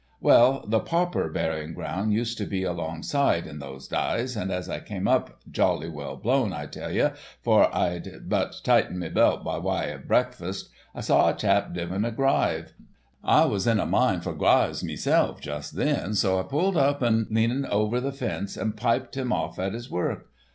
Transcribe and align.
Well, 0.19 0.65
the 0.67 0.79
pauper 0.79 1.29
burying 1.29 1.75
ground 1.75 2.11
used 2.11 2.35
to 2.39 2.47
be 2.47 2.63
alongside 2.63 3.45
in 3.45 3.59
those 3.59 3.87
dyes, 3.87 4.35
and 4.35 4.51
as 4.51 4.67
I 4.67 4.79
came 4.79 5.07
up, 5.07 5.39
jolly 5.51 5.89
well 5.89 6.15
blown, 6.15 6.53
I 6.53 6.65
tell 6.65 6.89
ye, 6.91 7.09
for 7.43 7.69
I'd 7.71 8.27
but 8.27 8.61
tightened 8.63 8.99
me 8.99 9.09
belt 9.09 9.43
by 9.43 9.59
wye 9.59 9.83
of 9.93 10.07
breakfast, 10.07 10.69
I 10.95 11.01
saw 11.01 11.29
a 11.29 11.35
chap 11.35 11.75
diggin' 11.75 12.03
a 12.03 12.11
gryve. 12.11 12.73
I 13.23 13.45
was 13.45 13.67
in 13.67 13.79
a 13.79 13.85
mind 13.85 14.23
for 14.23 14.33
gryves 14.33 14.83
meself 14.83 15.39
just 15.39 15.75
then, 15.75 16.15
so 16.15 16.39
I 16.39 16.43
pulled 16.49 16.77
up 16.77 17.03
and 17.03 17.27
leaned 17.29 17.67
over 17.67 18.01
the 18.01 18.11
fence 18.11 18.57
and 18.57 18.75
piped 18.75 19.15
him 19.15 19.31
off 19.31 19.59
at 19.59 19.73
his 19.75 19.91
work. 19.91 20.31